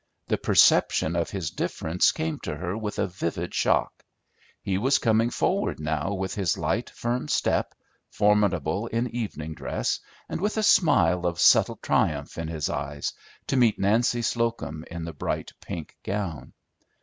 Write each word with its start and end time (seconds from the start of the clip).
The 0.29 0.37
perception 0.39 1.15
of 1.15 1.29
his 1.29 1.51
difference 1.51 2.11
came 2.11 2.39
to 2.39 2.55
her 2.55 2.75
with 2.75 2.97
a 2.97 3.05
vivid 3.05 3.53
shock. 3.53 4.03
He 4.63 4.79
was 4.79 4.97
coming 4.97 5.29
forward 5.29 5.79
now 5.79 6.13
with 6.15 6.33
his 6.33 6.57
light, 6.57 6.89
firm 6.89 7.27
step, 7.27 7.75
formidable 8.09 8.87
in 8.87 9.15
evening 9.15 9.53
dress 9.53 9.99
and 10.27 10.41
with 10.41 10.57
a 10.57 10.63
smile 10.63 11.27
of 11.27 11.39
subtle 11.39 11.77
triumph 11.83 12.39
in 12.39 12.47
his 12.47 12.67
eyes, 12.67 13.13
to 13.45 13.55
meet 13.55 13.77
Nancy 13.77 14.23
Slocum 14.23 14.83
in 14.89 15.03
the 15.03 15.13
bright 15.13 15.51
pink 15.61 15.95
gown. 16.01 16.53